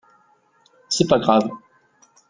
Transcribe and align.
C'est 0.89 1.05
pas 1.07 1.19
grave. 1.19 1.47